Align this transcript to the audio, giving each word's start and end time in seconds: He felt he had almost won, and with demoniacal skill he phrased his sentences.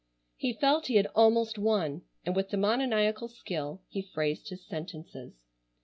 He 0.35 0.53
felt 0.53 0.87
he 0.87 0.95
had 0.95 1.05
almost 1.13 1.59
won, 1.59 2.01
and 2.25 2.35
with 2.35 2.49
demoniacal 2.49 3.27
skill 3.27 3.83
he 3.87 4.01
phrased 4.01 4.49
his 4.49 4.65
sentences. 4.65 5.45